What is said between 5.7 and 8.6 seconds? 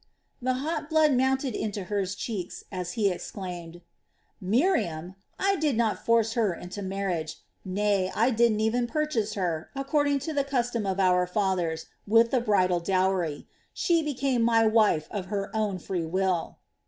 not force her into marriage; nay I did